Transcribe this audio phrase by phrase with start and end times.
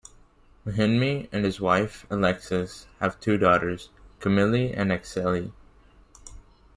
[0.65, 5.51] Mahinmi and his wife, Alexis, have two daughters, Camille and Axelle.